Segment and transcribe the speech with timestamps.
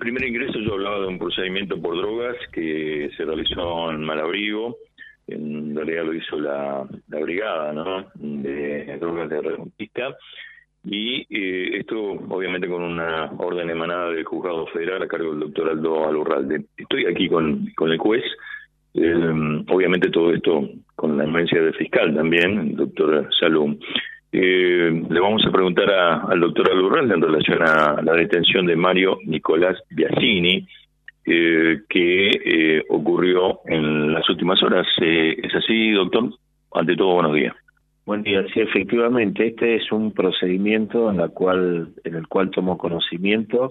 [0.00, 4.76] primer ingreso yo hablaba de un procedimiento por drogas que se realizó en Malabrigo,
[5.28, 8.06] en realidad lo hizo la, brigada ¿no?
[8.14, 10.16] de drogas de Reconquista,
[10.82, 15.68] y eh, esto obviamente con una orden emanada del juzgado federal a cargo del doctor
[15.68, 16.64] Aldo Alurralde.
[16.76, 18.24] Estoy aquí con, con el juez,
[19.68, 23.78] obviamente todo esto con la influencia del fiscal también, el doctor Salum.
[24.32, 29.18] Eh, le vamos a preguntar al doctor Alurralde en relación a la detención de Mario
[29.24, 30.66] Nicolás Biasini,
[31.26, 34.86] eh, que eh, ocurrió en las últimas horas.
[35.00, 36.30] Eh, ¿Es así, doctor?
[36.72, 37.54] Ante todo, buenos días.
[38.06, 42.78] Buen día, sí, efectivamente, este es un procedimiento en, la cual, en el cual tomo
[42.78, 43.70] conocimiento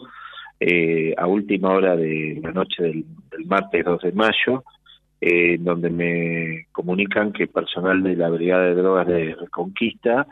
[1.18, 3.06] a última hora de la noche del,
[3.46, 4.64] martes 2 de mayo,
[5.60, 10.28] donde me comunican que personal de la Brigada de Drogas de Reconquista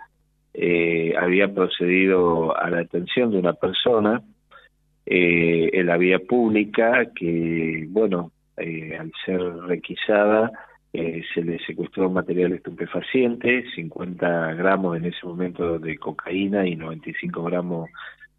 [1.19, 4.23] había procedido a la detención de una persona
[5.09, 10.51] eh, en la vía pública que, bueno, eh, al ser requisada
[10.91, 17.41] eh, se le secuestró material estupefaciente, 50 gramos en ese momento de cocaína y 95
[17.43, 17.89] gramos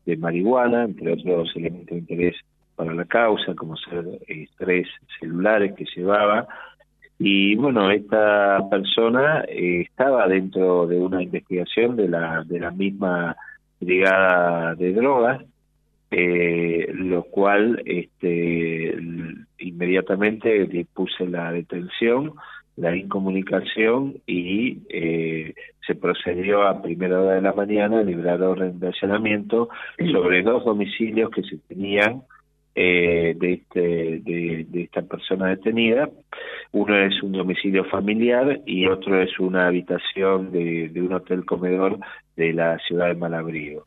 [0.05, 2.37] de marihuana, entre otros elementos de interés
[2.77, 4.05] para la causa, como ser
[4.59, 6.47] tres celulares que llevaba.
[7.19, 13.36] Y bueno, esta persona estaba dentro de una investigación de la, de la misma
[13.80, 15.44] brigada de drogas
[16.11, 18.96] eh, lo cual este,
[19.58, 22.33] inmediatamente dispuse la detención,
[22.77, 25.55] la incomunicación y eh,
[25.86, 29.69] se procedió a primera hora de la mañana a librar orden de allanamiento
[30.12, 32.22] sobre dos domicilios que se tenían
[32.81, 36.09] eh, de, este, esta persona detenida.
[36.71, 41.98] Uno es un domicilio familiar y otro es una habitación de, un hotel comedor
[42.37, 43.85] de la ciudad de Malabrigo.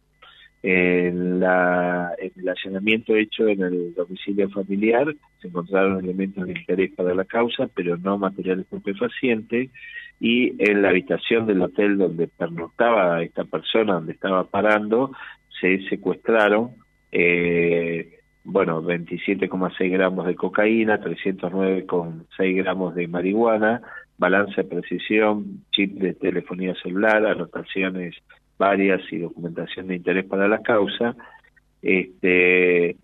[0.61, 5.07] En, el allanamiento hecho en el domicilio familiar
[5.41, 9.69] se encontraron elementos de interés para la causa, pero no materiales estupefacientes.
[10.19, 15.13] Y en la habitación del hotel donde pernoctaba esta persona, donde estaba parando,
[15.61, 16.71] se secuestraron,
[17.13, 18.10] eh,
[18.43, 23.81] bueno, 27,6 gramos de cocaína, 309,6 gramos de marihuana,
[24.17, 28.15] balance de precisión, chip de telefonía celular, anotaciones
[28.57, 31.15] varias y documentación de interés para la causa,
[31.81, 32.95] este,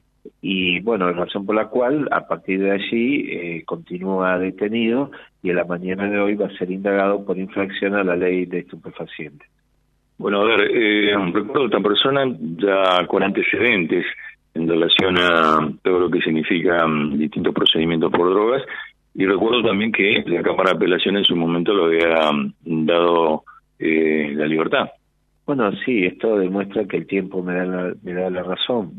[0.41, 5.11] y bueno, razón por la cual a partir de allí eh, continúa detenido
[5.41, 8.45] y en la mañana de hoy va a ser indagado por infracción a la ley
[8.45, 9.47] de estupefacientes.
[10.17, 12.25] Bueno, a ver, eh, recuerdo a esta persona
[12.57, 14.05] ya con antecedentes
[14.57, 18.63] en relación a todo lo que significan distintos procedimientos por drogas
[19.13, 22.31] y recuerdo también que la Cámara de Apelación en su momento lo había
[22.63, 23.43] dado
[23.79, 24.89] eh, la libertad.
[25.45, 28.91] Bueno, sí, esto demuestra que el tiempo me da la, me da la razón.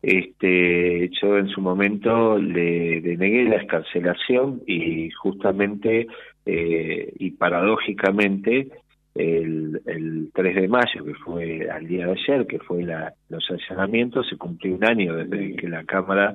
[0.00, 6.06] Este, yo en su momento le denegué la escarcelación y justamente
[6.46, 8.68] eh, y paradójicamente
[9.14, 13.48] el, el 3 de mayo, que fue al día de ayer, que fue la, los
[13.50, 16.34] allanamientos, se cumplió un año desde que la Cámara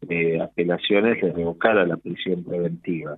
[0.00, 3.16] de Apelaciones le revocara la prisión preventiva.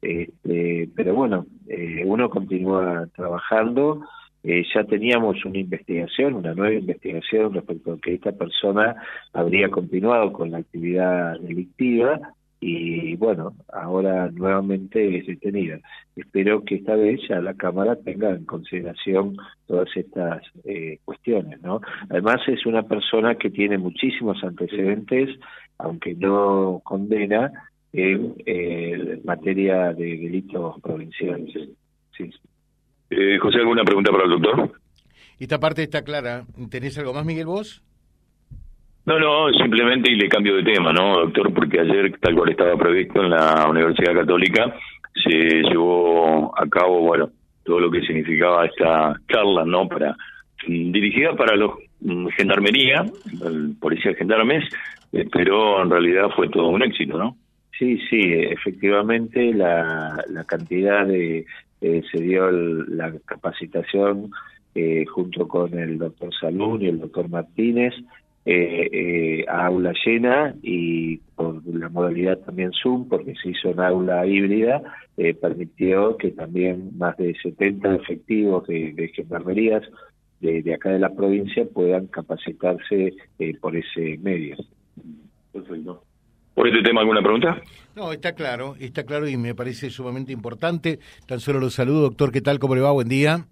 [0.00, 4.02] Este, pero bueno, eh, uno continúa trabajando
[4.44, 8.96] eh, ya teníamos una investigación, una nueva investigación respecto a que esta persona
[9.32, 12.18] habría continuado con la actividad delictiva
[12.64, 15.80] y bueno, ahora nuevamente es detenida.
[16.14, 19.36] Espero que esta vez ya la Cámara tenga en consideración
[19.66, 21.80] todas estas eh, cuestiones, ¿no?
[22.08, 25.28] Además es una persona que tiene muchísimos antecedentes,
[25.76, 27.52] aunque no condena,
[27.92, 31.52] en eh, materia de delitos provinciales.
[32.16, 32.30] Sí.
[33.10, 34.80] Eh, José, ¿alguna pregunta para el doctor?
[35.40, 36.44] Esta parte está clara.
[36.70, 37.82] ¿Tenés algo más, Miguel, vos?
[39.04, 41.52] No, no, simplemente y le cambio de tema, ¿no, doctor?
[41.52, 44.74] Porque ayer, tal cual estaba previsto en la Universidad Católica,
[45.24, 47.30] se llevó a cabo, bueno,
[47.64, 49.88] todo lo que significaba esta charla, ¿no?
[49.88, 50.16] Para
[50.66, 53.04] dirigida para los mm, gendarmería,
[53.80, 54.64] policía gendarmes,
[55.32, 57.36] pero en realidad fue todo un éxito, ¿no?
[57.78, 61.44] Sí, sí, efectivamente la, la cantidad de
[61.80, 64.30] eh, se dio la capacitación
[64.74, 67.92] eh, junto con el doctor Salud y el doctor Martínez
[68.44, 74.26] eh, a aula llena y por la modalidad también Zoom, porque se hizo en aula
[74.26, 74.82] híbrida,
[75.40, 79.82] permitió que también más de 70 efectivos de, de gendarmerías
[80.40, 83.14] de, de, acá de la provincia puedan capacitarse
[83.60, 84.56] por ese medio.
[85.52, 86.02] Perfecto.
[86.54, 87.62] ¿Por este tema alguna pregunta?
[87.96, 90.98] No, está claro, está claro y me parece sumamente importante.
[91.26, 92.30] Tan solo lo saludo, doctor.
[92.30, 92.58] ¿Qué tal?
[92.58, 92.92] ¿Cómo le va?
[92.92, 93.46] Buen día.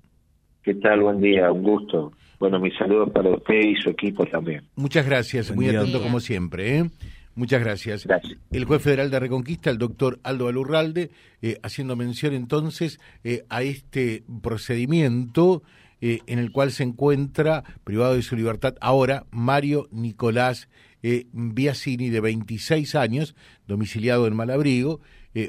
[0.62, 1.00] ¿Qué tal?
[1.00, 2.12] Buen día, un gusto.
[2.40, 4.64] Bueno, mis saludos para usted y su equipo también.
[4.74, 6.78] Muchas gracias, muy atento como siempre.
[6.78, 6.90] ¿eh?
[7.36, 8.06] Muchas gracias.
[8.06, 8.38] gracias.
[8.50, 11.10] El juez federal de Reconquista, el doctor Aldo Alurralde,
[11.42, 15.62] eh, haciendo mención entonces eh, a este procedimiento
[16.00, 20.68] eh, en el cual se encuentra privado de su libertad ahora Mario Nicolás
[21.02, 23.34] eh, Biasini, de 26 años,
[23.66, 25.00] domiciliado en Malabrigo,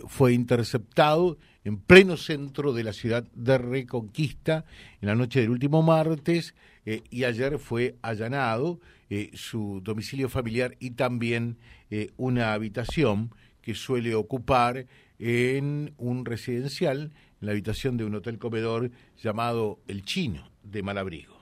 [0.07, 4.65] fue interceptado en pleno centro de la ciudad de Reconquista
[5.01, 6.53] en la noche del último martes
[6.85, 8.79] y ayer fue allanado
[9.33, 11.57] su domicilio familiar y también
[12.17, 13.31] una habitación
[13.61, 14.87] que suele ocupar
[15.19, 17.11] en un residencial,
[17.41, 18.91] en la habitación de un hotel comedor
[19.21, 21.41] llamado El Chino de Malabrigo